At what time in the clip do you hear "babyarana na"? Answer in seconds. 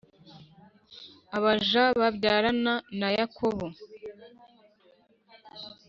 1.99-3.09